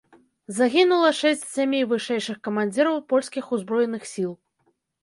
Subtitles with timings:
[0.59, 4.31] Загінула шэсць з сямі вышэйшых камандзіраў польскіх узброеных сіл.